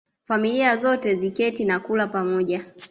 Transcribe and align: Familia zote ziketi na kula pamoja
Familia 0.23 0.77
zote 0.77 1.15
ziketi 1.15 1.65
na 1.65 1.79
kula 1.79 2.07
pamoja 2.07 2.65